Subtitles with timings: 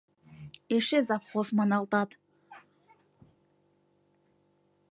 [0.75, 2.09] Эше завхоз маналтат.